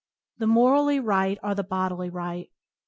[0.39, 2.49] The morally right are the bodily right.